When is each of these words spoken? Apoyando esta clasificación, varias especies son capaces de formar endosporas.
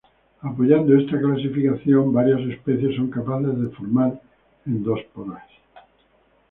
Apoyando 0.41 0.97
esta 0.97 1.19
clasificación, 1.21 2.11
varias 2.11 2.39
especies 2.49 2.95
son 2.95 3.11
capaces 3.11 3.55
de 3.61 3.67
formar 3.69 4.19
endosporas. 4.65 5.45